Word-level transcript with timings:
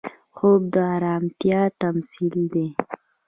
خوب 0.35 0.61
د 0.73 0.75
ارامتیا 0.95 1.61
تمثیل 1.81 2.35
دی 2.53 2.67